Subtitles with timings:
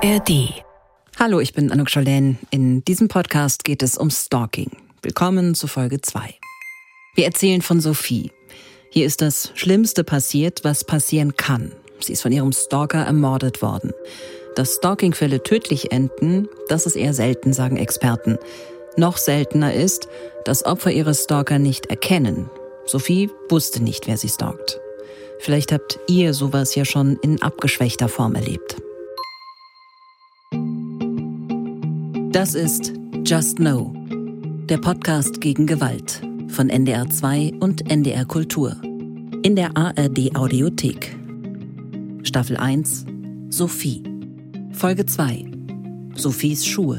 [0.00, 0.62] ARD.
[1.18, 2.38] Hallo, ich bin Anouk Scholen.
[2.50, 4.70] In diesem Podcast geht es um Stalking.
[5.02, 6.36] Willkommen zu Folge 2.
[7.16, 8.30] Wir erzählen von Sophie.
[8.90, 11.72] Hier ist das Schlimmste passiert, was passieren kann.
[11.98, 13.92] Sie ist von ihrem Stalker ermordet worden.
[14.54, 18.38] Dass Stalking-Fälle tödlich enden, das ist eher selten, sagen Experten.
[18.96, 20.06] Noch seltener ist,
[20.44, 22.48] dass Opfer ihre Stalker nicht erkennen.
[22.86, 24.80] Sophie wusste nicht, wer sie stalkt.
[25.40, 28.76] Vielleicht habt ihr sowas ja schon in abgeschwächter Form erlebt.
[32.30, 32.92] Das ist
[33.24, 33.90] Just Know,
[34.68, 38.76] der Podcast gegen Gewalt von NDR 2 und NDR Kultur.
[39.42, 41.16] In der ARD Audiothek.
[42.24, 43.06] Staffel 1
[43.48, 44.02] Sophie.
[44.72, 45.46] Folge 2
[46.16, 46.98] Sophies Schuhe.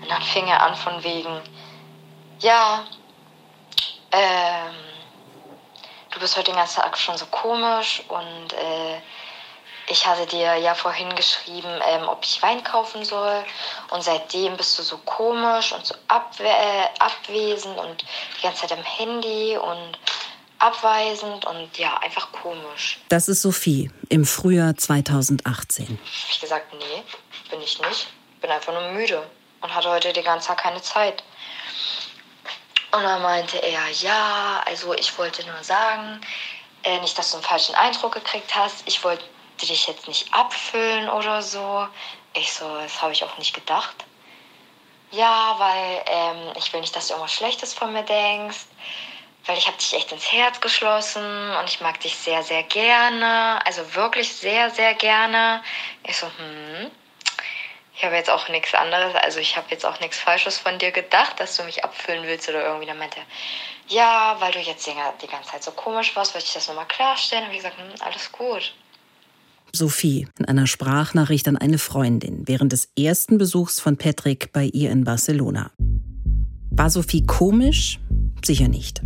[0.00, 1.42] Und dann fing er an von wegen,
[2.40, 2.86] ja,
[4.12, 4.89] ähm,
[6.20, 9.00] du bist heute den ganzen Tag schon so komisch und äh,
[9.88, 13.42] ich hatte dir ja vorhin geschrieben, ähm, ob ich Wein kaufen soll
[13.88, 18.04] und seitdem bist du so komisch und so abwe äh, abwesend und
[18.36, 19.98] die ganze Zeit am Handy und
[20.58, 23.00] abweisend und ja, einfach komisch.
[23.08, 25.86] Das ist Sophie im Frühjahr 2018.
[25.86, 27.02] Hab ich gesagt, nee,
[27.50, 28.08] bin ich nicht.
[28.42, 29.22] Bin einfach nur müde
[29.62, 31.22] und hatte heute den ganzen Tag keine Zeit.
[32.92, 36.20] Und dann meinte er, ja, also ich wollte nur sagen,
[36.82, 38.82] äh, nicht, dass du einen falschen Eindruck gekriegt hast.
[38.86, 39.24] Ich wollte
[39.60, 41.86] dich jetzt nicht abfüllen oder so.
[42.34, 44.04] Ich so, das habe ich auch nicht gedacht.
[45.12, 48.66] Ja, weil ähm, ich will nicht, dass du irgendwas Schlechtes von mir denkst.
[49.46, 53.58] Weil ich habe dich echt ins Herz geschlossen und ich mag dich sehr, sehr gerne.
[53.64, 55.62] Also wirklich sehr, sehr gerne.
[56.04, 56.90] Ich so, hm,
[58.00, 60.90] ich habe jetzt auch nichts anderes, also ich habe jetzt auch nichts Falsches von dir
[60.90, 62.86] gedacht, dass du mich abfüllen willst oder irgendwie.
[62.86, 63.26] Dann meinte er,
[63.94, 67.44] ja, weil du jetzt die ganze Zeit so komisch warst, wollte ich das nochmal klarstellen.
[67.44, 68.72] Habe ich gesagt, hm, alles gut.
[69.74, 74.90] Sophie in einer Sprachnachricht an eine Freundin während des ersten Besuchs von Patrick bei ihr
[74.90, 75.70] in Barcelona.
[76.70, 77.98] War Sophie komisch?
[78.42, 79.02] Sicher nicht.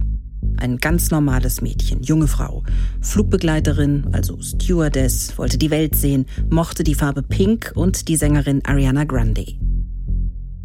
[0.56, 2.62] Ein ganz normales Mädchen, junge Frau.
[3.00, 9.04] Flugbegleiterin, also Stewardess, wollte die Welt sehen, mochte die Farbe Pink und die Sängerin Ariana
[9.04, 9.46] Grande.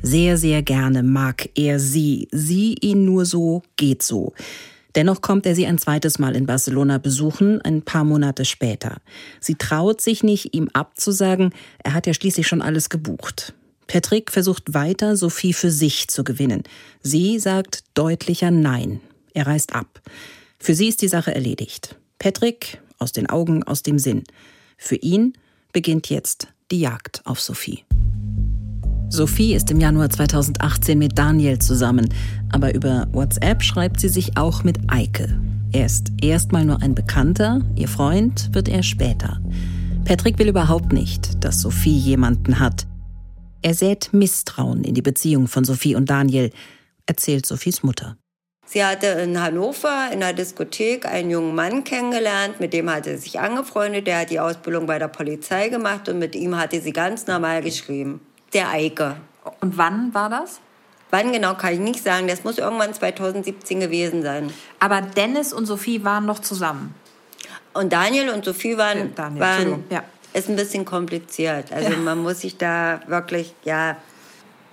[0.02, 2.28] Sehr, sehr gerne mag er sie.
[2.32, 4.34] Sie ihn nur so, geht so.
[4.96, 8.98] Dennoch kommt er sie ein zweites Mal in Barcelona besuchen, ein paar Monate später.
[9.40, 11.52] Sie traut sich nicht, ihm abzusagen,
[11.84, 13.54] er hat ja schließlich schon alles gebucht.
[13.88, 16.64] Patrick versucht weiter, Sophie für sich zu gewinnen.
[17.02, 19.02] Sie sagt deutlicher Nein.
[19.34, 20.02] Er reist ab.
[20.60, 21.96] Für sie ist die Sache erledigt.
[22.18, 24.24] Patrick aus den Augen, aus dem Sinn.
[24.78, 25.34] Für ihn
[25.72, 27.84] beginnt jetzt die Jagd auf Sophie.
[29.10, 32.14] Sophie ist im Januar 2018 mit Daniel zusammen,
[32.52, 35.40] aber über WhatsApp schreibt sie sich auch mit Eike.
[35.72, 39.42] Er ist erstmal nur ein Bekannter, ihr Freund wird er später.
[40.06, 42.88] Patrick will überhaupt nicht, dass Sophie jemanden hat.
[43.62, 46.52] Er sät Misstrauen in die Beziehung von Sophie und Daniel,
[47.06, 48.16] erzählt Sophies Mutter.
[48.72, 53.24] Sie hatte in Hannover in der Diskothek einen jungen Mann kennengelernt, mit dem hatte sie
[53.24, 54.06] sich angefreundet.
[54.06, 57.64] Der hat die Ausbildung bei der Polizei gemacht und mit ihm hatte sie ganz normal
[57.64, 58.22] geschrieben.
[58.54, 59.16] Der Eike.
[59.62, 60.60] Und wann war das?
[61.10, 62.28] Wann genau kann ich nicht sagen.
[62.28, 64.54] Das muss irgendwann 2017 gewesen sein.
[64.80, 66.94] Aber Dennis und Sophie waren noch zusammen.
[67.74, 70.04] Und Daniel und Sophie waren, Daniel, waren ja.
[70.34, 71.74] ist ein bisschen kompliziert.
[71.74, 71.98] Also ja.
[71.98, 73.98] man muss sich da wirklich, ja.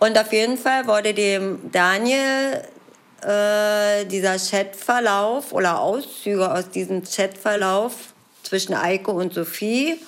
[0.01, 2.63] Und auf jeden Fall wurde dem Daniel
[3.23, 9.99] äh, dieser Chatverlauf oder Auszüge aus diesem Chatverlauf zwischen Eike und Sophie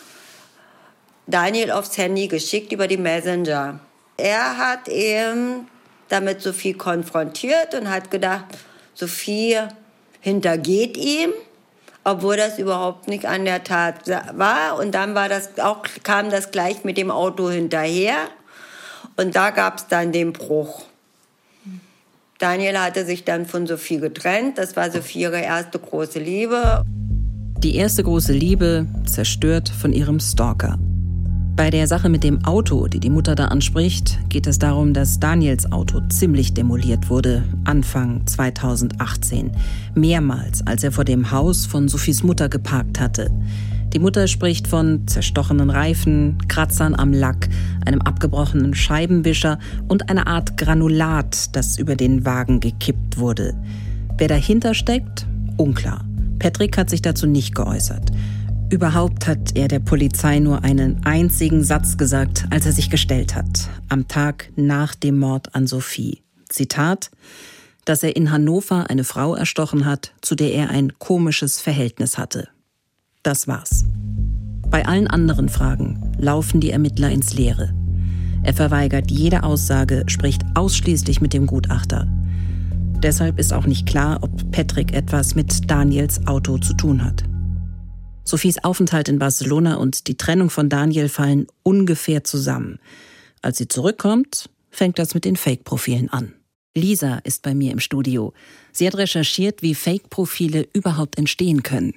[1.28, 3.80] Daniel aufs Handy geschickt über die Messenger.
[4.16, 5.68] Er hat eben
[6.08, 8.46] damit Sophie konfrontiert und hat gedacht,
[8.94, 9.58] Sophie
[10.20, 11.34] hintergeht ihm,
[12.02, 14.08] obwohl das überhaupt nicht an der Tat
[14.38, 14.78] war.
[14.78, 18.16] Und dann war das auch, kam das gleich mit dem Auto hinterher.
[19.16, 20.87] Und da gab es dann den Bruch.
[22.38, 24.58] Daniel hatte sich dann von Sophie getrennt.
[24.58, 26.84] Das war Sophie ihre erste große Liebe.
[27.58, 30.78] Die erste große Liebe zerstört von ihrem Stalker.
[31.56, 35.18] Bei der Sache mit dem Auto, die die Mutter da anspricht, geht es darum, dass
[35.18, 39.50] Daniels Auto ziemlich demoliert wurde, Anfang 2018.
[39.96, 43.32] Mehrmals, als er vor dem Haus von Sophies Mutter geparkt hatte.
[43.92, 47.48] Die Mutter spricht von zerstochenen Reifen, Kratzern am Lack,
[47.86, 49.58] einem abgebrochenen Scheibenwischer
[49.88, 53.54] und einer Art Granulat, das über den Wagen gekippt wurde.
[54.18, 55.26] Wer dahinter steckt?
[55.56, 56.04] Unklar.
[56.38, 58.10] Patrick hat sich dazu nicht geäußert.
[58.70, 63.70] Überhaupt hat er der Polizei nur einen einzigen Satz gesagt, als er sich gestellt hat,
[63.88, 66.22] am Tag nach dem Mord an Sophie.
[66.50, 67.10] Zitat
[67.88, 72.48] dass er in Hannover eine Frau erstochen hat, zu der er ein komisches Verhältnis hatte.
[73.28, 73.84] Das war's.
[74.70, 77.74] Bei allen anderen Fragen laufen die Ermittler ins Leere.
[78.42, 82.08] Er verweigert jede Aussage, spricht ausschließlich mit dem Gutachter.
[83.02, 87.22] Deshalb ist auch nicht klar, ob Patrick etwas mit Daniels Auto zu tun hat.
[88.24, 92.78] Sophies Aufenthalt in Barcelona und die Trennung von Daniel fallen ungefähr zusammen.
[93.42, 96.32] Als sie zurückkommt, fängt das mit den Fake-Profilen an.
[96.74, 98.32] Lisa ist bei mir im Studio.
[98.72, 101.92] Sie hat recherchiert, wie Fake-Profile überhaupt entstehen können.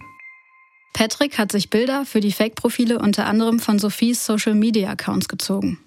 [0.93, 5.79] Patrick hat sich Bilder für die Fake-Profile unter anderem von Sophies Social-Media-Accounts gezogen.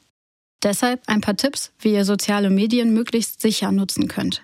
[0.63, 4.43] Deshalb ein paar Tipps, wie ihr soziale Medien möglichst sicher nutzen könnt.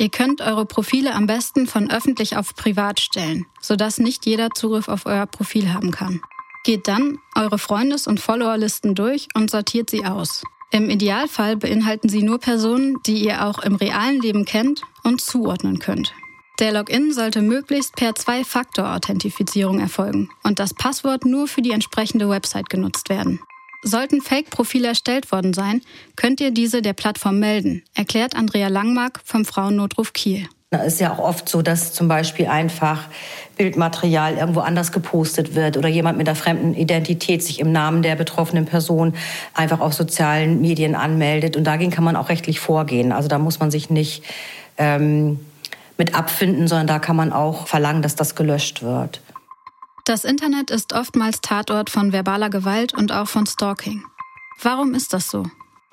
[0.00, 4.88] Ihr könnt eure Profile am besten von öffentlich auf privat stellen, sodass nicht jeder Zugriff
[4.88, 6.20] auf euer Profil haben kann.
[6.64, 10.42] Geht dann eure Freundes- und Followerlisten durch und sortiert sie aus.
[10.72, 15.78] Im Idealfall beinhalten sie nur Personen, die ihr auch im realen Leben kennt und zuordnen
[15.78, 16.14] könnt.
[16.60, 22.68] Der Login sollte möglichst per Zwei-Faktor-Authentifizierung erfolgen und das Passwort nur für die entsprechende Website
[22.68, 23.40] genutzt werden.
[23.82, 25.80] Sollten Fake-Profile erstellt worden sein,
[26.16, 30.48] könnt ihr diese der Plattform melden, erklärt Andrea Langmark vom Frauennotruf Kiel.
[30.68, 33.08] Es ist ja auch oft so, dass zum Beispiel einfach
[33.56, 38.16] Bildmaterial irgendwo anders gepostet wird oder jemand mit einer fremden Identität sich im Namen der
[38.16, 39.14] betroffenen Person
[39.54, 41.56] einfach auf sozialen Medien anmeldet.
[41.56, 43.12] Und dagegen kann man auch rechtlich vorgehen.
[43.12, 44.22] Also da muss man sich nicht
[44.76, 45.40] ähm,
[46.00, 49.20] mit abfinden, sondern da kann man auch verlangen, dass das gelöscht wird.
[50.06, 54.02] Das Internet ist oftmals Tatort von verbaler Gewalt und auch von Stalking.
[54.62, 55.44] Warum ist das so?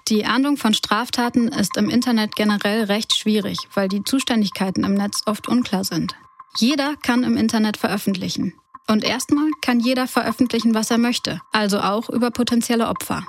[0.08, 5.24] Die Ahndung von Straftaten ist im Internet generell recht schwierig, weil die Zuständigkeiten im Netz
[5.26, 6.16] oft unklar sind.
[6.56, 8.54] Jeder kann im Internet veröffentlichen.
[8.90, 13.24] Und erstmal kann jeder veröffentlichen, was er möchte, also auch über potenzielle Opfer.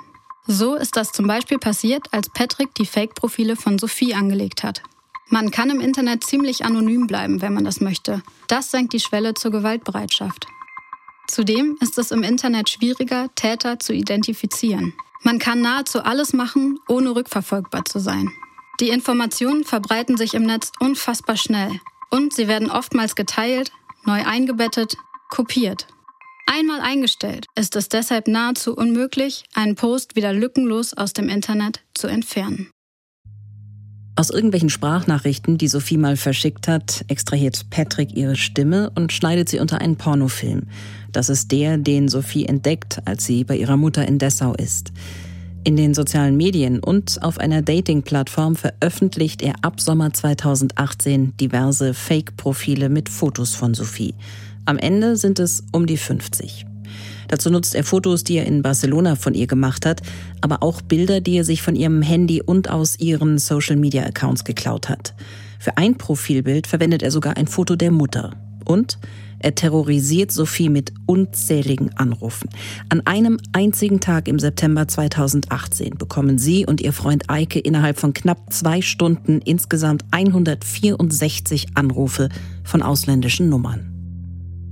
[0.47, 4.81] So ist das zum Beispiel passiert, als Patrick die Fake-Profile von Sophie angelegt hat.
[5.29, 8.23] Man kann im Internet ziemlich anonym bleiben, wenn man das möchte.
[8.47, 10.47] Das senkt die Schwelle zur Gewaltbereitschaft.
[11.27, 14.93] Zudem ist es im Internet schwieriger, Täter zu identifizieren.
[15.21, 18.31] Man kann nahezu alles machen, ohne rückverfolgbar zu sein.
[18.79, 21.79] Die Informationen verbreiten sich im Netz unfassbar schnell
[22.09, 23.71] und sie werden oftmals geteilt,
[24.05, 24.97] neu eingebettet,
[25.29, 25.85] kopiert.
[26.47, 32.07] Einmal eingestellt ist es deshalb nahezu unmöglich, einen Post wieder lückenlos aus dem Internet zu
[32.07, 32.71] entfernen.
[34.19, 39.59] Aus irgendwelchen Sprachnachrichten, die Sophie mal verschickt hat, extrahiert Patrick ihre Stimme und schneidet sie
[39.59, 40.63] unter einen Pornofilm.
[41.13, 44.91] Das ist der, den Sophie entdeckt, als sie bei ihrer Mutter in Dessau ist.
[45.63, 52.89] In den sozialen Medien und auf einer Dating-Plattform veröffentlicht er ab Sommer 2018 diverse Fake-Profile
[52.89, 54.15] mit Fotos von Sophie.
[54.65, 56.65] Am Ende sind es um die 50.
[57.29, 60.01] Dazu nutzt er Fotos, die er in Barcelona von ihr gemacht hat,
[60.41, 65.13] aber auch Bilder, die er sich von ihrem Handy und aus ihren Social-Media-Accounts geklaut hat.
[65.59, 68.31] Für ein Profilbild verwendet er sogar ein Foto der Mutter.
[68.65, 68.97] Und
[69.39, 72.49] er terrorisiert Sophie mit unzähligen Anrufen.
[72.89, 78.13] An einem einzigen Tag im September 2018 bekommen sie und ihr Freund Eike innerhalb von
[78.13, 82.29] knapp zwei Stunden insgesamt 164 Anrufe
[82.63, 83.93] von ausländischen Nummern.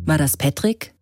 [0.05, 0.96] War das Patrick?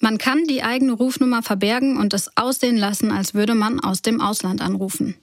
[0.00, 4.20] Man kann die eigene Rufnummer verbergen und es aussehen lassen, als würde man aus dem
[4.20, 5.16] Ausland anrufen.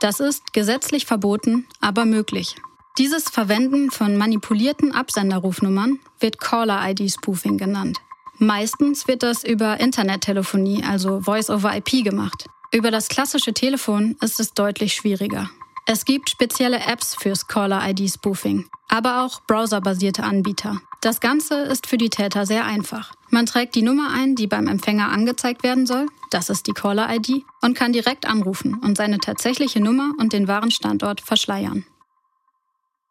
[0.00, 2.56] Das ist gesetzlich verboten, aber möglich.
[2.98, 7.98] Dieses Verwenden von manipulierten Absenderrufnummern wird Caller-ID-Spoofing genannt.
[8.38, 12.46] Meistens wird das über Internettelefonie, also Voice-over-IP gemacht.
[12.72, 15.50] Über das klassische Telefon ist es deutlich schwieriger.
[15.86, 20.80] Es gibt spezielle Apps fürs Caller-ID-Spoofing, aber auch browserbasierte Anbieter.
[21.02, 23.12] Das Ganze ist für die Täter sehr einfach.
[23.28, 27.42] Man trägt die Nummer ein, die beim Empfänger angezeigt werden soll, das ist die Caller-ID,
[27.60, 31.84] und kann direkt anrufen und seine tatsächliche Nummer und den wahren Standort verschleiern.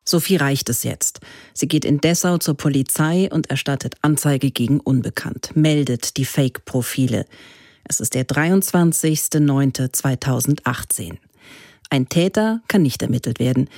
[0.06, 1.20] Sophie reicht es jetzt.
[1.54, 7.26] Sie geht in Dessau zur Polizei und erstattet Anzeige gegen Unbekannt, meldet die Fake-Profile.
[7.84, 11.18] Es ist der 23.09.2018.
[11.90, 13.70] Ein Täter kann nicht ermittelt werden,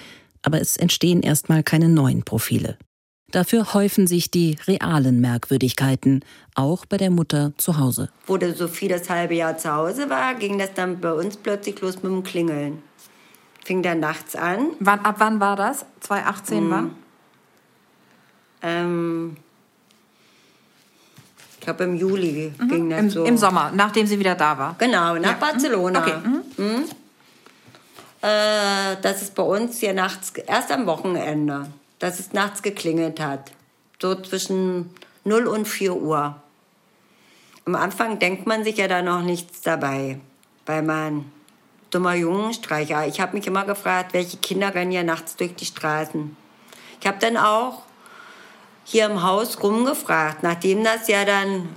[0.43, 2.77] aber es entstehen erstmal keine neuen Profile.
[3.33, 6.23] Dafür häufen sich die realen Merkwürdigkeiten,
[6.53, 8.09] auch bei der Mutter zu Hause.
[8.27, 11.81] Wo der Sophie das halbe Jahr zu Hause war, ging das dann bei uns plötzlich
[11.81, 12.83] los mit dem Klingeln.
[13.65, 14.67] Fing dann nachts an.
[14.79, 15.83] Wann, ab wann war das?
[16.01, 16.69] 2018 hm.
[16.69, 16.89] war?
[18.61, 19.37] Ähm,
[21.53, 22.67] ich glaube, im Juli mhm.
[22.67, 23.23] ging das Im, so.
[23.25, 24.75] Im Sommer, nachdem sie wieder da war?
[24.77, 25.37] Genau, nach ja.
[25.39, 26.01] Barcelona.
[26.01, 26.13] Okay.
[26.23, 26.43] Mhm.
[26.57, 26.83] Mhm.
[28.21, 31.65] Äh, das ist bei uns hier nachts, erst am Wochenende,
[32.03, 33.53] dass es nachts geklingelt hat.
[34.01, 34.93] So zwischen
[35.23, 36.35] 0 und 4 Uhr.
[37.63, 40.19] Am Anfang denkt man sich ja da noch nichts dabei,
[40.65, 41.31] weil man
[41.91, 43.07] dummer Jungenstreicher.
[43.07, 46.35] Ich habe mich immer gefragt, welche Kinder rennen ja nachts durch die Straßen.
[46.99, 47.83] Ich habe dann auch
[48.83, 51.69] hier im Haus rumgefragt, nachdem das ja dann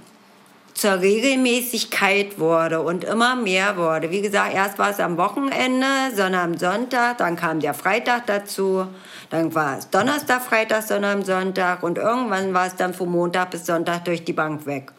[0.76, 4.10] zur Regelmäßigkeit wurde und immer mehr wurde.
[4.10, 8.86] Wie gesagt, erst war es am Wochenende, sondern am Sonntag, dann kam der Freitag dazu,
[9.30, 13.52] dann war es Donnerstag, Freitag, sondern am Sonntag und irgendwann war es dann von Montag
[13.52, 14.92] bis Sonntag durch die Bank weg.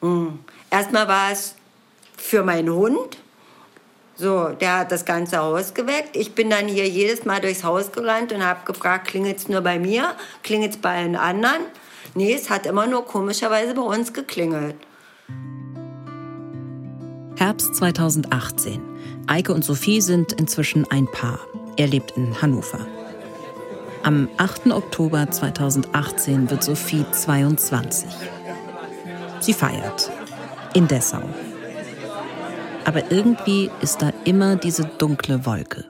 [0.00, 0.38] Hm.
[0.70, 1.54] Erstmal war es
[2.16, 3.18] für meinen Hund,
[4.16, 6.16] so, der hat das ganze Haus geweckt.
[6.16, 9.60] Ich bin dann hier jedes Mal durchs Haus gerannt und habe gefragt, klingelt es nur
[9.60, 11.60] bei mir, klingelt es bei allen anderen?
[12.14, 14.76] Nee, es hat immer nur komischerweise bei uns geklingelt.
[17.36, 18.80] Herbst 2018.
[19.26, 21.38] Eike und Sophie sind inzwischen ein Paar.
[21.76, 22.86] Er lebt in Hannover.
[24.02, 24.72] Am 8.
[24.72, 28.08] Oktober 2018 wird Sophie 22.
[29.40, 30.10] Sie feiert.
[30.74, 31.22] In Dessau.
[32.84, 35.84] Aber irgendwie ist da immer diese dunkle Wolke.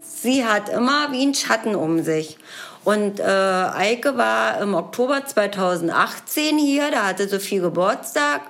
[0.00, 2.38] Sie hat immer wie einen Schatten um sich.
[2.84, 8.42] Und äh, Eike war im Oktober 2018 hier, da hatte Sophie Geburtstag.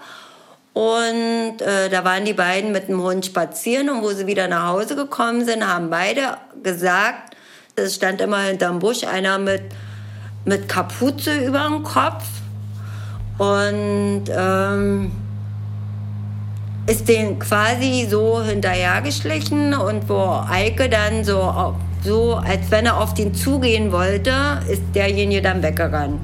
[0.73, 4.69] Und äh, da waren die beiden mit dem Hund spazieren und wo sie wieder nach
[4.69, 7.37] Hause gekommen sind, haben beide gesagt,
[7.77, 9.63] es stand immer hinterm Busch einer mit,
[10.45, 12.25] mit Kapuze über dem Kopf.
[13.39, 15.13] Und ähm,
[16.87, 23.15] ist den quasi so hinterhergeschlichen und wo Eike dann so, so, als wenn er auf
[23.15, 24.33] den zugehen wollte,
[24.71, 26.21] ist derjenige dann weggerannt.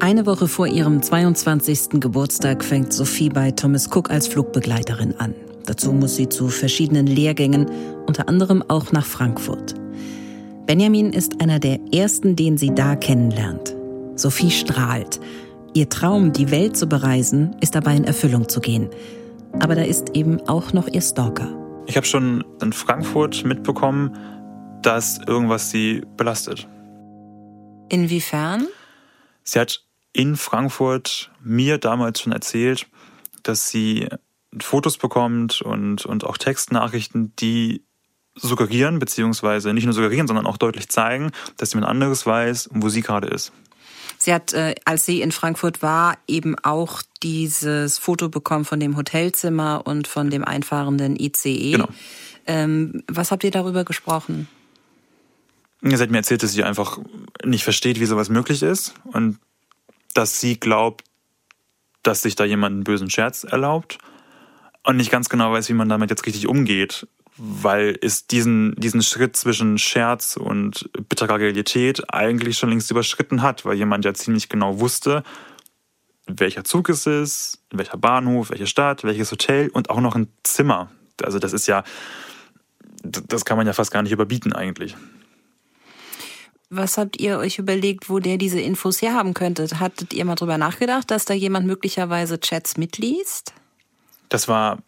[0.00, 2.00] Eine Woche vor ihrem 22.
[2.00, 5.34] Geburtstag fängt Sophie bei Thomas Cook als Flugbegleiterin an.
[5.64, 7.66] Dazu muss sie zu verschiedenen Lehrgängen,
[8.06, 9.74] unter anderem auch nach Frankfurt.
[10.66, 13.74] Benjamin ist einer der ersten, den sie da kennenlernt.
[14.16, 15.20] Sophie strahlt.
[15.74, 18.88] Ihr Traum, die Welt zu bereisen, ist dabei in Erfüllung zu gehen.
[19.60, 21.65] Aber da ist eben auch noch ihr Stalker.
[21.86, 24.16] Ich habe schon in Frankfurt mitbekommen,
[24.82, 26.68] dass irgendwas sie belastet.
[27.88, 28.66] Inwiefern?
[29.44, 32.86] Sie hat in Frankfurt mir damals schon erzählt,
[33.42, 34.08] dass sie
[34.60, 37.84] Fotos bekommt und, und auch Textnachrichten, die
[38.34, 43.02] suggerieren, beziehungsweise nicht nur suggerieren, sondern auch deutlich zeigen, dass jemand anderes weiß, wo sie
[43.02, 43.52] gerade ist.
[44.26, 48.96] Sie hat, äh, als sie in Frankfurt war, eben auch dieses Foto bekommen von dem
[48.96, 51.70] Hotelzimmer und von dem einfahrenden ICE.
[51.70, 51.88] Genau.
[52.44, 54.48] Ähm, was habt ihr darüber gesprochen?
[55.80, 56.98] Sie hat mir erzählt, dass sie einfach
[57.44, 59.38] nicht versteht, wie sowas möglich ist und
[60.12, 61.04] dass sie glaubt,
[62.02, 63.98] dass sich da jemand einen bösen Scherz erlaubt
[64.82, 67.06] und nicht ganz genau weiß, wie man damit jetzt richtig umgeht
[67.38, 73.64] weil es diesen, diesen Schritt zwischen Scherz und bitterer Realität eigentlich schon längst überschritten hat,
[73.64, 75.22] weil jemand ja ziemlich genau wusste,
[76.26, 80.90] welcher Zug es ist, welcher Bahnhof, welche Stadt, welches Hotel und auch noch ein Zimmer.
[81.22, 81.84] Also das ist ja,
[83.02, 84.96] das kann man ja fast gar nicht überbieten eigentlich.
[86.68, 89.68] Was habt ihr euch überlegt, wo der diese Infos herhaben könnte?
[89.78, 93.52] Hattet ihr mal drüber nachgedacht, dass da jemand möglicherweise Chats mitliest?
[94.28, 94.82] Das war,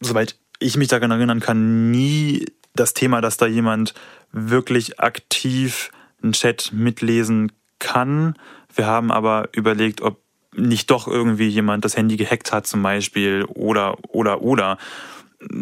[0.00, 3.94] soweit ich mich daran erinnern kann, nie das Thema, dass da jemand
[4.32, 5.90] wirklich aktiv
[6.22, 8.34] einen Chat mitlesen kann.
[8.74, 10.22] Wir haben aber überlegt, ob
[10.56, 14.78] nicht doch irgendwie jemand das Handy gehackt hat zum Beispiel oder, oder, oder.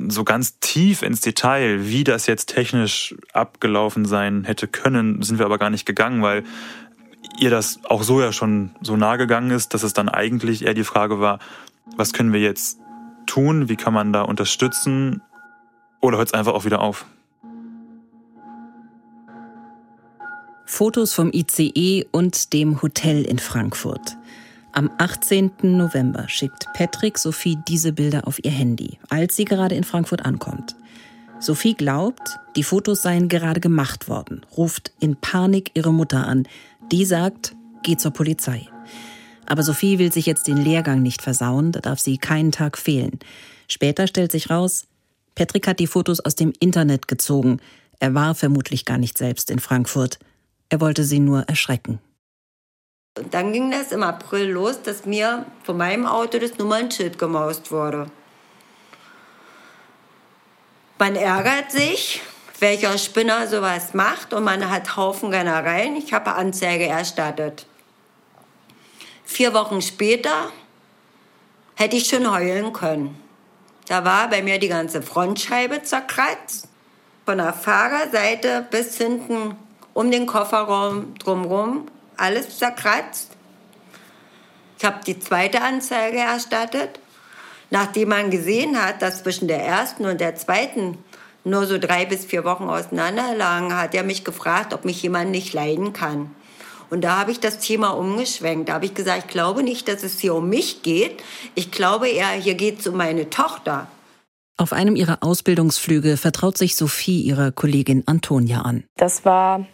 [0.08, 5.46] So ganz tief ins Detail, wie das jetzt technisch abgelaufen sein hätte können, sind wir
[5.46, 6.44] aber gar nicht gegangen, weil
[7.40, 10.74] ihr das auch so ja schon so nahe gegangen ist, dass es dann eigentlich eher
[10.74, 11.40] die Frage war,
[11.96, 12.78] was können wir jetzt
[13.26, 13.68] tun?
[13.68, 15.22] Wie kann man da unterstützen?
[16.00, 17.06] Oder hört es einfach auch wieder auf?
[20.64, 24.16] Fotos vom ICE und dem Hotel in Frankfurt.
[24.72, 25.52] Am 18.
[25.62, 30.76] November schickt Patrick Sophie diese Bilder auf ihr Handy, als sie gerade in Frankfurt ankommt.
[31.40, 36.48] Sophie glaubt, die Fotos seien gerade gemacht worden, ruft in Panik ihre Mutter an.
[36.90, 38.71] Die sagt, geh zur Polizei.
[39.46, 43.18] Aber Sophie will sich jetzt den Lehrgang nicht versauen, da darf sie keinen Tag fehlen.
[43.68, 44.86] Später stellt sich raus,
[45.34, 47.60] Patrick hat die Fotos aus dem Internet gezogen.
[47.98, 50.18] Er war vermutlich gar nicht selbst in Frankfurt.
[50.68, 52.00] Er wollte sie nur erschrecken.
[53.18, 57.70] Und dann ging das im April los, dass mir von meinem Auto das Nummernschild gemaust
[57.70, 58.10] wurde.
[60.98, 62.22] Man ärgert sich,
[62.58, 65.96] welcher Spinner sowas macht und man hat Haufen Rennereien.
[65.96, 67.66] Ich habe Anzeige erstattet.
[69.32, 70.52] Vier Wochen später
[71.74, 73.18] hätte ich schon heulen können.
[73.88, 76.68] Da war bei mir die ganze Frontscheibe zerkratzt.
[77.24, 79.56] Von der Fahrerseite bis hinten
[79.94, 81.86] um den Kofferraum drumherum
[82.18, 83.30] alles zerkratzt.
[84.78, 87.00] Ich habe die zweite Anzeige erstattet.
[87.70, 90.98] Nachdem man gesehen hat, dass zwischen der ersten und der zweiten
[91.42, 95.30] nur so drei bis vier Wochen auseinander lagen, hat er mich gefragt, ob mich jemand
[95.30, 96.36] nicht leiden kann.
[96.92, 98.68] Und da habe ich das Thema umgeschwenkt.
[98.68, 101.22] Da habe ich gesagt, ich glaube nicht, dass es hier um mich geht.
[101.54, 103.86] Ich glaube eher, hier geht es um meine Tochter.
[104.58, 108.84] Auf einem ihrer Ausbildungsflüge vertraut sich Sophie ihrer Kollegin Antonia an.
[108.98, 109.64] Das war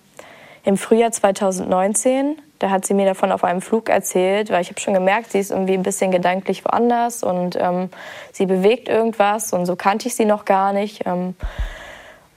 [0.63, 2.37] im Frühjahr 2019.
[2.61, 5.41] Da hat sie mir davon auf einem Flug erzählt, weil ich habe schon gemerkt, sie
[5.41, 7.91] ist irgendwie ein bisschen gedanklich woanders und ähm,
[8.33, 11.03] sie bewegt irgendwas und so kannte ich sie noch gar nicht.
[11.05, 11.35] Ähm,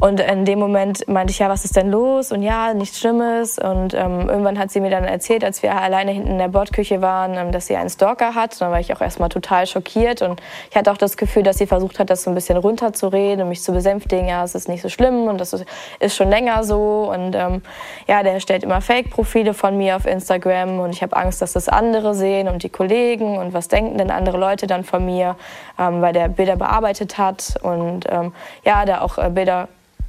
[0.02, 2.32] und in dem Moment meinte ich, ja, was ist denn los?
[2.32, 3.60] Und ja, nichts Schlimmes.
[3.60, 7.04] Und ähm, irgendwann hat sie mir dann erzählt, als wir alleine hinten in der Bordküche
[7.04, 8.54] waren, ähm, dass sie einen Stalker hat.
[8.54, 10.24] Und dann war ich auch erstmal total schockiert.
[10.24, 10.42] Und
[10.72, 13.50] ich hatte auch das Gefühl, dass sie versucht hat, das so ein bisschen runterzureden und
[13.50, 14.28] mich zu besänftigen.
[14.28, 17.14] Ja, es ist nicht so schlimm und das ist schon länger so.
[17.16, 17.62] Und ähm,
[18.08, 20.80] ja, der stellt immer Fake-Profile von mir auf Instagram.
[20.80, 23.38] Und ich habe Angst, dass das andere sehen und die Kollegen.
[23.38, 25.36] Und was denken denn andere Leute dann von mir,
[25.78, 27.54] ähm, weil der Bilder bearbeitet hat.
[27.62, 28.34] Und ähm,
[28.66, 29.68] ja, da auch äh, Bilder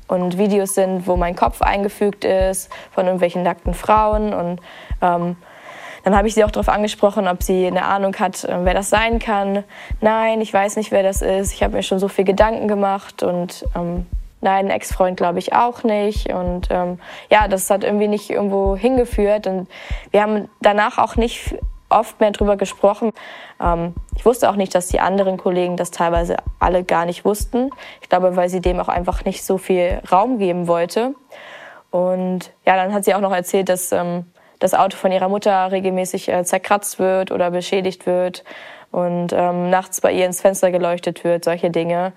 [0.09, 4.33] und Videos sind, wo mein Kopf eingefügt ist von irgendwelchen nackten Frauen.
[4.33, 4.61] Und
[5.01, 5.37] ähm,
[6.05, 8.91] dann habe ich sie auch darauf angesprochen, ob sie eine Ahnung hat, äh, wer das
[8.91, 9.65] sein kann.
[10.01, 11.53] Nein, ich weiß nicht, wer das ist.
[11.53, 14.07] Ich habe mir schon so viel Gedanken gemacht und ähm,
[14.41, 16.33] nein, Ex-Freund glaube ich auch nicht.
[16.33, 16.99] Und ähm,
[17.31, 19.47] ja, das hat irgendwie nicht irgendwo hingeführt.
[19.47, 19.69] Und
[20.11, 21.55] wir haben danach auch nicht
[21.93, 23.13] oft mehr drüber gesprochen.
[23.61, 27.71] Ähm, ich wusste auch nicht, dass die anderen Kollegen das teilweise alle gar nicht wussten.
[28.01, 31.15] Ich glaube, weil sie dem auch einfach nicht so viel Raum geben wollte.
[31.91, 34.27] Und ja, dann hat sie auch noch erzählt, dass ähm,
[34.59, 38.45] das Auto von ihrer Mutter regelmäßig äh, zerkratzt wird oder beschädigt wird
[38.91, 42.13] und ähm, nachts bei ihr ins Fenster geleuchtet wird, solche Dinge.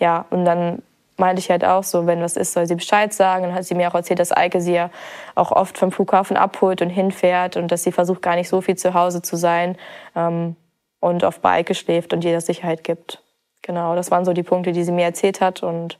[0.00, 0.82] Ja, und dann
[1.16, 3.44] meinte ich halt auch so, wenn was ist, soll sie Bescheid sagen.
[3.44, 4.90] Dann hat sie mir auch erzählt, dass Eike sie ja
[5.34, 8.76] auch oft vom Flughafen abholt und hinfährt und dass sie versucht, gar nicht so viel
[8.76, 9.76] zu Hause zu sein
[10.16, 10.56] ähm,
[11.00, 13.22] und oft bei Eike schläft und das Sicherheit gibt.
[13.62, 15.98] Genau, das waren so die Punkte, die sie mir erzählt hat und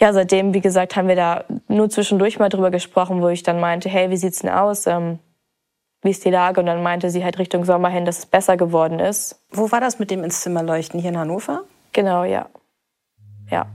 [0.00, 3.60] ja, seitdem, wie gesagt, haben wir da nur zwischendurch mal drüber gesprochen, wo ich dann
[3.60, 4.86] meinte, hey, wie sieht's denn aus?
[4.86, 5.18] Ähm,
[6.02, 6.60] wie ist die Lage?
[6.60, 9.38] Und dann meinte sie halt Richtung Sommer hin, dass es besser geworden ist.
[9.50, 10.98] Wo war das mit dem ins Zimmer leuchten?
[10.98, 11.64] Hier in Hannover?
[11.92, 12.46] Genau, ja.
[13.50, 13.66] Ja.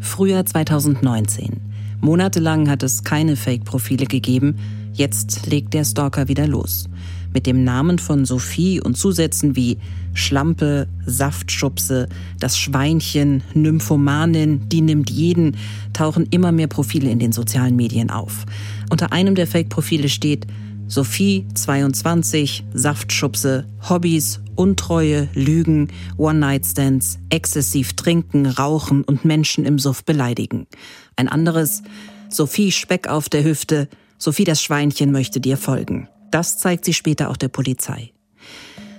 [0.00, 1.60] Frühjahr 2019.
[2.00, 4.56] Monatelang hat es keine Fake-Profile gegeben.
[4.92, 6.88] Jetzt legt der Stalker wieder los.
[7.32, 9.78] Mit dem Namen von Sophie und Zusätzen wie
[10.14, 15.56] Schlampe, Saftschubse, das Schweinchen, Nymphomanin, die nimmt jeden,
[15.92, 18.46] tauchen immer mehr Profile in den sozialen Medien auf.
[18.90, 20.46] Unter einem der Fake-Profile steht
[20.88, 30.68] Sophie 22, Saftschubse, Hobbys, Untreue, Lügen, One-Night-Stands, exzessiv trinken, rauchen und Menschen im Suff beleidigen.
[31.16, 31.82] Ein anderes,
[32.28, 36.08] Sophie Speck auf der Hüfte, Sophie das Schweinchen möchte dir folgen.
[36.30, 38.12] Das zeigt sie später auch der Polizei.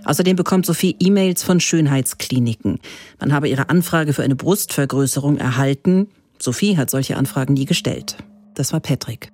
[0.04, 2.80] Außerdem bekommt Sophie E-Mails von Schönheitskliniken.
[3.20, 6.08] Man habe ihre Anfrage für eine Brustvergrößerung erhalten.
[6.38, 8.18] Sophie hat solche Anfragen nie gestellt.
[8.56, 9.32] Das war Patrick.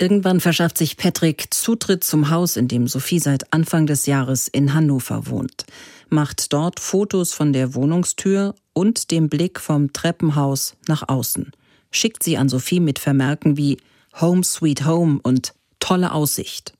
[0.00, 4.72] Irgendwann verschafft sich Patrick Zutritt zum Haus, in dem Sophie seit Anfang des Jahres in
[4.72, 5.66] Hannover wohnt,
[6.08, 11.52] macht dort Fotos von der Wohnungstür und dem Blick vom Treppenhaus nach außen,
[11.90, 13.76] schickt sie an Sophie mit Vermerken wie
[14.18, 16.72] Home Sweet Home und tolle Aussicht.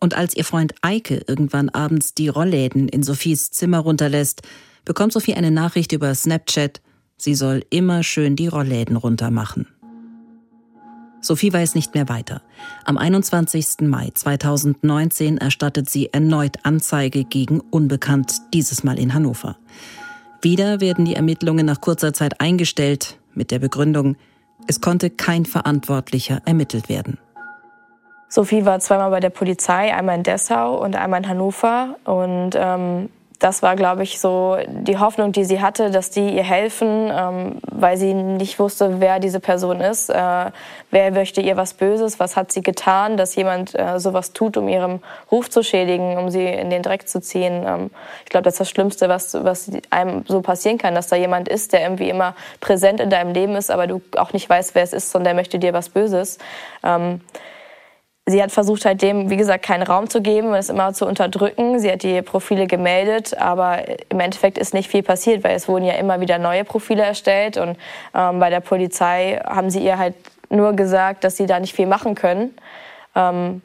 [0.00, 4.40] Und als ihr Freund Eike irgendwann abends die Rollläden in Sophies Zimmer runterlässt,
[4.86, 6.80] bekommt Sophie eine Nachricht über Snapchat,
[7.18, 9.66] sie soll immer schön die Rollläden runtermachen.
[11.24, 12.42] Sophie weiß nicht mehr weiter.
[12.84, 13.80] Am 21.
[13.88, 19.56] Mai 2019 erstattet sie erneut Anzeige gegen Unbekannt, dieses Mal in Hannover.
[20.42, 24.16] Wieder werden die Ermittlungen nach kurzer Zeit eingestellt mit der Begründung,
[24.66, 27.18] es konnte kein Verantwortlicher ermittelt werden.
[28.28, 31.96] Sophie war zweimal bei der Polizei, einmal in Dessau und einmal in Hannover.
[32.04, 33.08] Und ähm,
[33.40, 37.58] das war, glaube ich, so die Hoffnung, die sie hatte, dass die ihr helfen, ähm,
[37.70, 40.08] weil sie nicht wusste, wer diese Person ist.
[40.08, 40.50] Äh,
[40.90, 42.20] wer möchte ihr was Böses?
[42.20, 46.30] Was hat sie getan, dass jemand äh, sowas tut, um ihren Ruf zu schädigen, um
[46.30, 47.64] sie in den Dreck zu ziehen?
[47.66, 47.90] Ähm,
[48.24, 51.48] ich glaube, das ist das Schlimmste, was, was einem so passieren kann, dass da jemand
[51.48, 54.84] ist, der irgendwie immer präsent in deinem Leben ist, aber du auch nicht weißt, wer
[54.84, 56.38] es ist und der möchte dir was Böses.
[56.84, 57.20] Ähm,
[58.26, 61.06] Sie hat versucht, halt dem, wie gesagt, keinen Raum zu geben und es immer zu
[61.06, 61.78] unterdrücken.
[61.78, 65.84] Sie hat die Profile gemeldet, aber im Endeffekt ist nicht viel passiert, weil es wurden
[65.84, 67.76] ja immer wieder neue Profile erstellt und
[68.14, 70.14] ähm, bei der Polizei haben sie ihr halt
[70.48, 72.56] nur gesagt, dass sie da nicht viel machen können
[73.14, 73.60] ähm,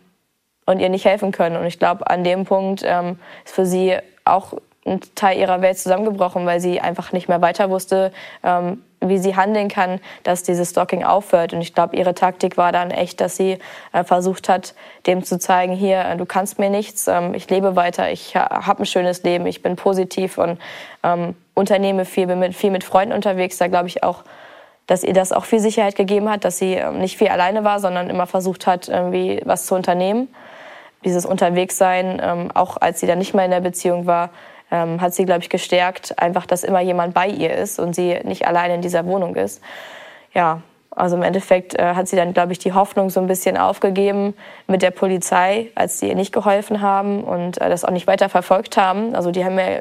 [0.66, 1.56] und ihr nicht helfen können.
[1.56, 3.96] Und ich glaube, an dem Punkt ähm, ist für sie
[4.26, 4.54] auch
[4.86, 8.12] ein Teil ihrer Welt zusammengebrochen, weil sie einfach nicht mehr weiter wusste,
[8.44, 11.54] ähm, wie sie handeln kann, dass dieses Stalking aufhört.
[11.54, 13.58] Und ich glaube, ihre Taktik war dann echt, dass sie
[13.94, 14.74] äh, versucht hat,
[15.08, 18.84] dem zu zeigen, hier, äh, du kannst mir nichts, ähm, ich lebe weiter, ich habe
[18.84, 20.60] ein schönes Leben, ich bin positiv und
[21.04, 23.58] ähm, unternehme viel, bin mit, viel mit Freunden unterwegs.
[23.58, 24.24] Da glaube ich auch,
[24.88, 27.80] dass ihr das auch viel Sicherheit gegeben hat, dass sie ähm, nicht viel alleine war,
[27.80, 30.28] sondern immer versucht hat, irgendwie was zu unternehmen.
[31.06, 34.32] Dieses Unterwegssein, ähm, auch als sie dann nicht mehr in der Beziehung war,
[34.72, 38.20] ähm, hat sie, glaube ich, gestärkt, einfach, dass immer jemand bei ihr ist und sie
[38.24, 39.62] nicht alleine in dieser Wohnung ist.
[40.34, 43.58] Ja, also im Endeffekt äh, hat sie dann, glaube ich, die Hoffnung so ein bisschen
[43.58, 44.34] aufgegeben
[44.68, 48.30] mit der Polizei, als sie ihr nicht geholfen haben und äh, das auch nicht weiter
[48.30, 49.16] verfolgt haben.
[49.16, 49.80] Also die haben ja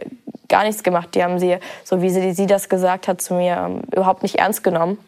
[0.49, 1.15] gar nichts gemacht.
[1.15, 4.37] Die haben sie, so wie sie, sie das gesagt hat zu mir, ähm, überhaupt nicht
[4.37, 4.99] ernst genommen.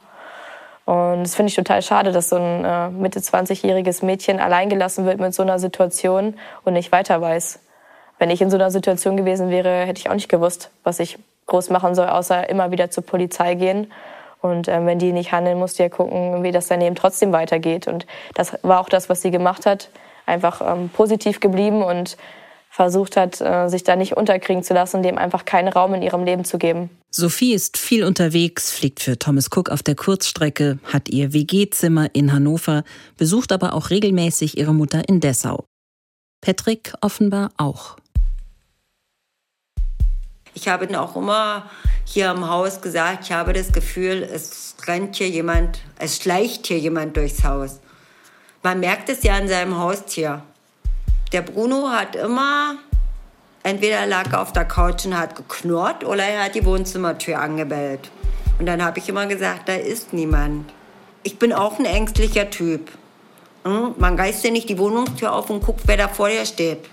[0.86, 5.20] Und das finde ich total schade, dass so ein äh, Mitte 20-jähriges Mädchen alleingelassen wird
[5.20, 7.60] mit so einer Situation und nicht weiter weiß
[8.20, 11.18] wenn ich in so einer Situation gewesen wäre, hätte ich auch nicht gewusst, was ich
[11.46, 13.90] groß machen soll, außer immer wieder zur Polizei gehen.
[14.42, 17.88] Und äh, wenn die nicht handeln, musst du ja gucken, wie das daneben trotzdem weitergeht.
[17.88, 19.88] Und das war auch das, was sie gemacht hat.
[20.26, 22.18] Einfach ähm, positiv geblieben und
[22.68, 26.22] versucht hat, äh, sich da nicht unterkriegen zu lassen, dem einfach keinen Raum in ihrem
[26.22, 26.90] Leben zu geben.
[27.10, 32.32] Sophie ist viel unterwegs, fliegt für Thomas Cook auf der Kurzstrecke, hat ihr WG-Zimmer in
[32.32, 32.84] Hannover,
[33.16, 35.64] besucht aber auch regelmäßig ihre Mutter in Dessau.
[36.42, 37.96] Patrick offenbar auch.
[40.54, 41.70] Ich habe ihn auch immer
[42.04, 46.78] hier im Haus gesagt, ich habe das Gefühl, es rennt hier jemand, es schleicht hier
[46.78, 47.80] jemand durchs Haus.
[48.62, 50.42] Man merkt es ja an seinem Haustier.
[51.32, 52.74] Der Bruno hat immer,
[53.62, 58.10] entweder lag er auf der Couch und hat geknurrt oder er hat die Wohnzimmertür angebellt.
[58.58, 60.70] Und dann habe ich immer gesagt, da ist niemand.
[61.22, 62.90] Ich bin auch ein ängstlicher Typ.
[63.64, 63.94] Hm?
[63.98, 66.88] Man reißt ja nicht die Wohnungstür auf und guckt, wer da vor dir steht.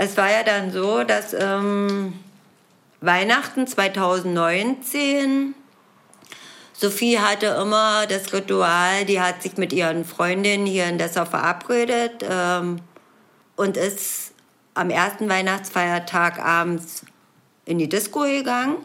[0.00, 2.12] Es war ja dann so, dass ähm,
[3.00, 5.56] Weihnachten 2019
[6.72, 12.24] Sophie hatte immer das Ritual, die hat sich mit ihren Freundinnen hier in Dessau verabredet
[12.30, 12.78] ähm,
[13.56, 14.34] und ist
[14.74, 17.02] am ersten Weihnachtsfeiertag abends
[17.64, 18.76] in die Disco gegangen.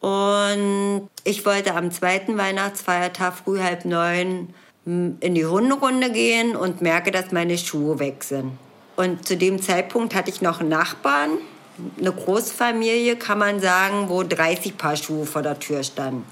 [0.00, 4.54] Und ich wollte am zweiten Weihnachtsfeiertag früh halb neun
[4.86, 8.52] in die Hunderunde gehen und merke, dass meine Schuhe weg sind.
[8.96, 11.38] Und zu dem Zeitpunkt hatte ich noch einen Nachbarn,
[11.98, 16.26] eine Großfamilie, kann man sagen, wo 30 Paar Schuhe vor der Tür standen.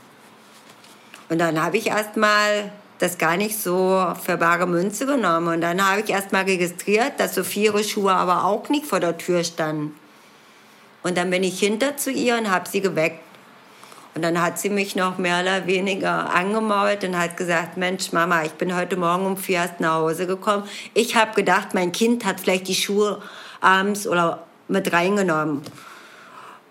[1.29, 5.49] Und dann habe ich erst mal das gar nicht so für bare Münze genommen.
[5.49, 9.01] Und dann habe ich erst mal registriert, dass so viele Schuhe aber auch nicht vor
[9.01, 9.95] der Tür standen.
[11.03, 13.25] Und dann bin ich hinter zu ihr und habe sie geweckt.
[14.15, 18.43] Und dann hat sie mich noch mehr oder weniger angemault und hat gesagt, Mensch, Mama,
[18.43, 20.65] ich bin heute Morgen um vier erst nach Hause gekommen.
[20.95, 23.23] Ich habe gedacht, mein Kind hat vielleicht die Schuhe
[23.61, 25.63] abends oder mit reingenommen.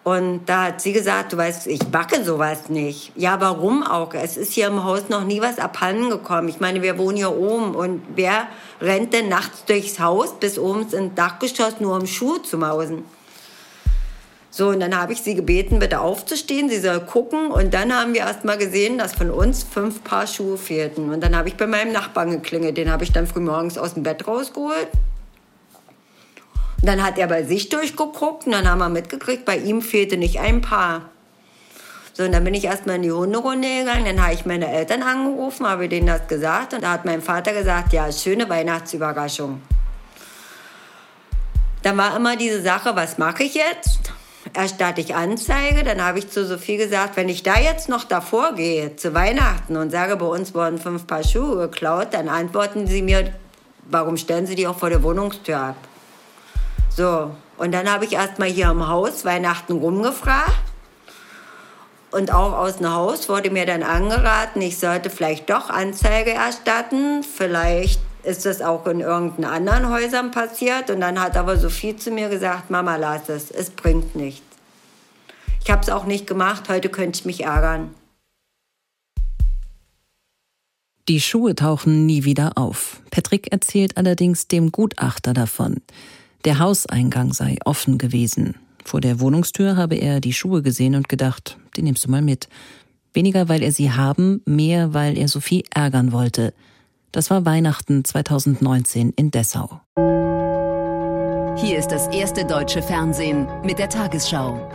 [0.03, 3.11] Und da hat sie gesagt, du weißt, ich backe sowas nicht.
[3.15, 4.13] Ja, warum auch?
[4.13, 6.47] Es ist hier im Haus noch nie was abhanden gekommen.
[6.47, 8.47] Ich meine, wir wohnen hier oben und wer
[8.81, 13.03] rennt denn nachts durchs Haus bis oben ins Dachgeschoss nur um Schuhe zu mausen?
[14.51, 17.51] So, und dann habe ich sie gebeten, bitte aufzustehen, sie soll gucken.
[17.51, 21.11] Und dann haben wir erst mal gesehen, dass von uns fünf Paar Schuhe fehlten.
[21.13, 22.77] Und dann habe ich bei meinem Nachbarn geklingelt.
[22.77, 24.87] Den habe ich dann früh morgens aus dem Bett rausgeholt.
[26.81, 30.15] Und dann hat er bei sich durchgeguckt und dann haben wir mitgekriegt, bei ihm fehlte
[30.15, 31.09] nicht ein Paar.
[32.13, 35.03] So, und dann bin ich erstmal in die Hunderunde gegangen, dann habe ich meine Eltern
[35.03, 39.61] angerufen, habe denen das gesagt und da hat mein Vater gesagt, ja, schöne Weihnachtsüberraschung.
[41.83, 44.11] Dann war immer diese Sache, was mache ich jetzt?
[44.53, 45.83] Erstatte ich Anzeige.
[45.83, 49.77] Dann habe ich zu Sophie gesagt, wenn ich da jetzt noch davor gehe zu Weihnachten
[49.77, 53.33] und sage, bei uns wurden fünf Paar Schuhe geklaut, dann antworten sie mir,
[53.85, 55.75] warum stellen sie die auch vor der Wohnungstür ab?
[56.89, 60.51] So, und dann habe ich erst mal hier im Haus Weihnachten rumgefragt.
[62.11, 67.23] Und auch aus dem Haus wurde mir dann angeraten, ich sollte vielleicht doch Anzeige erstatten.
[67.23, 70.89] Vielleicht ist das auch in irgendeinen anderen Häusern passiert.
[70.89, 74.43] Und dann hat aber Sophie zu mir gesagt, Mama, lass es, es bringt nichts.
[75.63, 77.93] Ich habe es auch nicht gemacht, heute könnte ich mich ärgern.
[81.07, 83.01] Die Schuhe tauchen nie wieder auf.
[83.09, 85.77] Patrick erzählt allerdings dem Gutachter davon.
[86.45, 88.55] Der Hauseingang sei offen gewesen.
[88.85, 92.47] Vor der Wohnungstür habe er die Schuhe gesehen und gedacht, die nimmst du mal mit.
[93.13, 96.53] Weniger, weil er sie haben, mehr, weil er Sophie ärgern wollte.
[97.11, 99.81] Das war Weihnachten 2019 in Dessau.
[101.57, 104.69] Hier ist das erste deutsche Fernsehen mit der Tagesschau.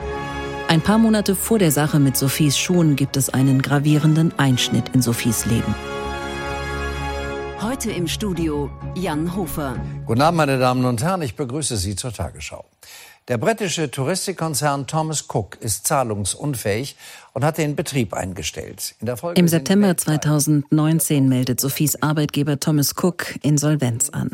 [0.67, 5.01] Ein paar Monate vor der Sache mit Sophies Schuhen gibt es einen gravierenden Einschnitt in
[5.01, 5.75] Sophies Leben.
[7.61, 9.77] Heute im Studio Jan Hofer.
[10.05, 12.65] Guten Abend, meine Damen und Herren, ich begrüße Sie zur Tagesschau.
[13.27, 16.95] Der britische Touristikkonzern Thomas Cook ist zahlungsunfähig
[17.33, 18.97] und hat den Betrieb eingestellt.
[19.35, 24.31] Im September 2019 meldet Sophies Arbeitgeber Thomas Cook Insolvenz an.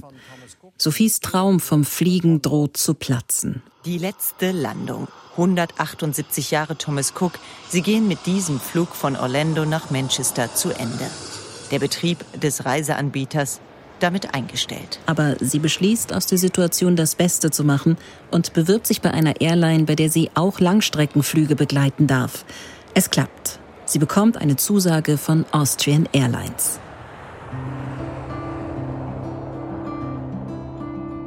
[0.77, 3.63] Sophies Traum vom Fliegen droht zu platzen.
[3.85, 5.07] Die letzte Landung.
[5.33, 7.39] 178 Jahre Thomas Cook.
[7.69, 11.09] Sie gehen mit diesem Flug von Orlando nach Manchester zu Ende.
[11.71, 13.61] Der Betrieb des Reiseanbieters
[14.03, 15.01] damit eingestellt.
[15.07, 17.97] Aber sie beschließt, aus der Situation das Beste zu machen
[18.31, 22.45] und bewirbt sich bei einer Airline, bei der sie auch Langstreckenflüge begleiten darf.
[22.95, 23.59] Es klappt.
[23.85, 26.79] Sie bekommt eine Zusage von Austrian Airlines.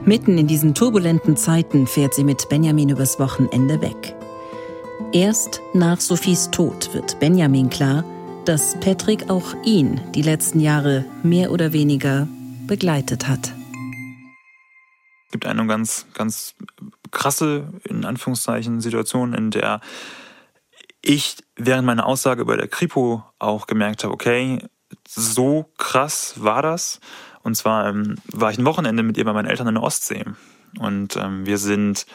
[0.06, 4.16] Mitten in diesen turbulenten Zeiten fährt sie mit Benjamin übers Wochenende weg.
[5.14, 8.04] Erst nach Sophies Tod wird Benjamin klar,
[8.46, 12.28] dass Patrick auch ihn die letzten Jahre mehr oder weniger
[12.68, 13.54] begleitet hat.
[15.26, 16.56] Es gibt eine ganz, ganz
[17.12, 19.82] krasse, in Anführungszeichen, Situation, in der
[21.02, 24.60] ich während meiner Aussage bei der Kripo auch gemerkt habe, okay,
[25.08, 27.00] so krass war das.
[27.42, 30.24] Und zwar ähm, war ich ein Wochenende mit ihr bei meinen Eltern in der Ostsee.
[30.80, 32.06] Und ähm, wir sind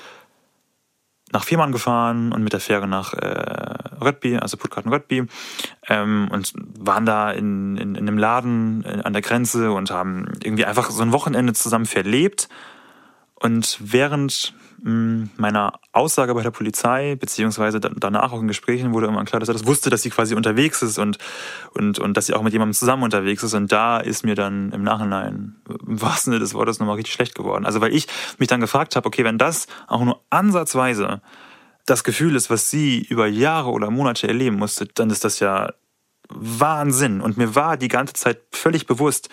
[1.32, 5.26] nach Fehmarn gefahren und mit der Fähre nach äh, Röttby, also Puttgarten Röttby,
[5.88, 10.32] ähm, und waren da in, in, in einem Laden äh, an der Grenze und haben
[10.42, 12.48] irgendwie einfach so ein Wochenende zusammen verlebt.
[13.40, 19.26] Und während hm, meiner Aussage bei der Polizei, beziehungsweise danach auch in Gesprächen, wurde irgendwann
[19.26, 21.18] klar, dass er das wusste, dass sie quasi unterwegs ist und,
[21.74, 23.54] und, und dass sie auch mit jemandem zusammen unterwegs ist.
[23.54, 27.34] Und da ist mir dann im Nachhinein, im wahrsten Sinne des Wortes, nochmal richtig schlecht
[27.34, 27.64] geworden.
[27.64, 31.20] Also weil ich mich dann gefragt habe, okay, wenn das auch nur ansatzweise
[31.86, 35.72] das Gefühl ist, was sie über Jahre oder Monate erleben musste, dann ist das ja
[36.28, 37.20] Wahnsinn.
[37.20, 39.28] Und mir war die ganze Zeit völlig bewusst,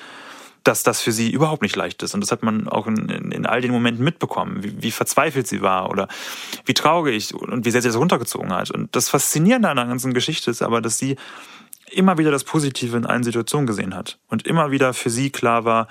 [0.65, 2.15] dass das für sie überhaupt nicht leicht ist.
[2.15, 5.47] Und das hat man auch in, in, in all den Momenten mitbekommen, wie, wie, verzweifelt
[5.47, 6.07] sie war oder
[6.65, 8.71] wie traurig und wie sehr sie das runtergezogen hat.
[8.71, 11.17] Und das Faszinierende an der ganzen Geschichte ist aber, dass sie
[11.91, 14.17] immer wieder das Positive in allen Situationen gesehen hat.
[14.27, 15.87] Und immer wieder für sie klar war,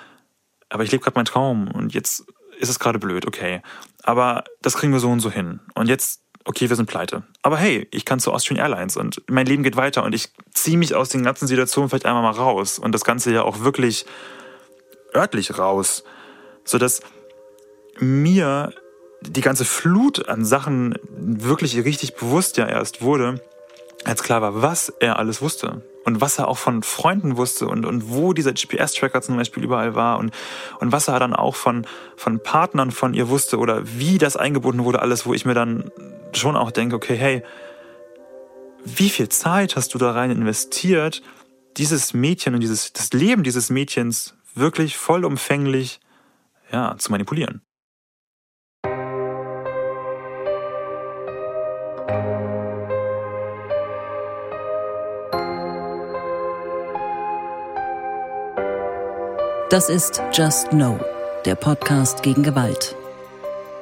[0.71, 2.27] aber ich lebe gerade meinen Traum und jetzt
[2.59, 3.63] ist es gerade blöd, okay.
[4.03, 5.61] Aber das kriegen wir so und so hin.
[5.75, 7.23] Und jetzt, okay, wir sind pleite.
[7.43, 10.77] Aber hey, ich kann zu Austrian Airlines und mein Leben geht weiter und ich ziehe
[10.77, 14.05] mich aus den ganzen Situationen vielleicht einmal mal raus und das Ganze ja auch wirklich
[15.15, 16.05] örtlich raus,
[16.65, 17.01] sodass
[17.99, 18.73] mir
[19.21, 23.41] die ganze Flut an Sachen wirklich richtig bewusst ja erst wurde,
[24.05, 27.87] als klar war, was er alles wusste und was er auch von Freunden wusste und,
[27.87, 30.35] und wo dieser GPS-Tracker zum Beispiel überall war und,
[30.81, 34.85] und was er dann auch von, von Partnern von ihr wusste oder wie das eingebunden
[34.85, 35.91] wurde, alles, wo ich mir dann
[36.33, 37.43] schon auch denke, okay, hey,
[38.85, 41.23] wie viel Zeit hast du da rein investiert,
[41.79, 46.01] dieses Mädchen und dieses, das Leben dieses Mädchens wirklich vollumfänglich
[46.71, 47.63] ja, zu manipulieren.
[59.71, 61.01] Das ist Just Know,
[61.45, 62.95] der Podcast gegen Gewalt.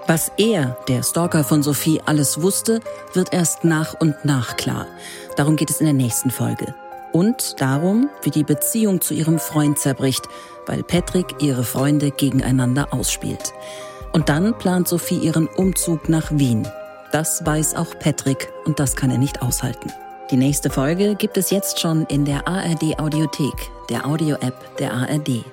[0.06, 2.80] Was er, der Stalker von Sophie, alles wusste,
[3.12, 4.86] wird erst nach und nach klar.
[5.36, 6.74] Darum geht es in der nächsten Folge.
[7.12, 10.28] Und darum, wie die Beziehung zu ihrem Freund zerbricht,
[10.66, 13.52] weil Patrick ihre Freunde gegeneinander ausspielt.
[14.12, 16.66] Und dann plant Sophie ihren Umzug nach Wien.
[17.12, 19.92] Das weiß auch Patrick und das kann er nicht aushalten.
[20.30, 25.44] Die nächste Folge gibt es jetzt schon in der ARD Audiothek, der Audio-App der ARD.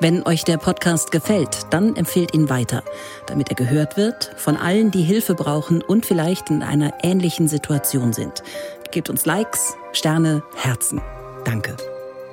[0.00, 2.84] Wenn euch der Podcast gefällt, dann empfehlt ihn weiter,
[3.26, 8.12] damit er gehört wird von allen, die Hilfe brauchen und vielleicht in einer ähnlichen Situation
[8.12, 8.44] sind.
[8.92, 11.00] Gebt uns Likes, Sterne, Herzen.
[11.44, 11.76] Danke.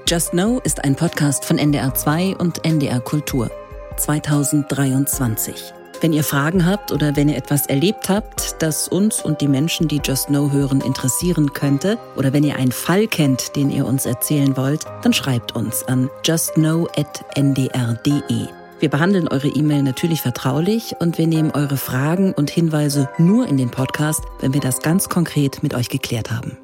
[0.08, 3.50] Just Know ist ein Podcast von NDR 2 und NDR Kultur
[3.98, 5.74] 2023.
[6.06, 9.88] Wenn ihr Fragen habt oder wenn ihr etwas erlebt habt, das uns und die Menschen,
[9.88, 14.06] die Just Know hören, interessieren könnte, oder wenn ihr einen Fall kennt, den ihr uns
[14.06, 18.48] erzählen wollt, dann schreibt uns an justknow.ndr.de.
[18.80, 23.58] Wir behandeln eure E-Mail natürlich vertraulich und wir nehmen eure Fragen und Hinweise nur in
[23.58, 26.56] den Podcast, wenn wir das ganz konkret mit euch geklärt haben.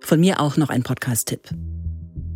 [0.00, 1.50] Von mir auch noch ein Podcast-Tipp.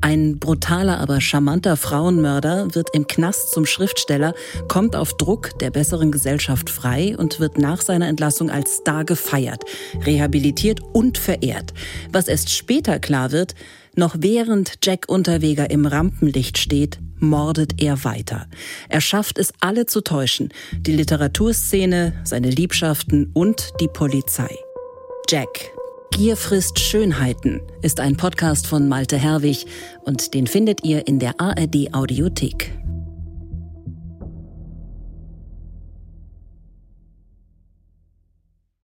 [0.03, 4.35] Ein brutaler, aber charmanter Frauenmörder wird im Knast zum Schriftsteller,
[4.67, 9.63] kommt auf Druck der besseren Gesellschaft frei und wird nach seiner Entlassung als Star gefeiert,
[10.05, 11.73] rehabilitiert und verehrt.
[12.11, 13.55] Was erst später klar wird,
[13.95, 18.49] noch während Jack Unterweger im Rampenlicht steht, mordet er weiter.
[18.89, 20.49] Er schafft es, alle zu täuschen.
[20.81, 24.51] Die Literaturszene, seine Liebschaften und die Polizei.
[25.29, 25.71] Jack,
[26.13, 29.65] Gier frisst Schönheiten ist ein Podcast von Malte Herwig
[30.05, 32.82] und den findet ihr in der ARD Audiothek.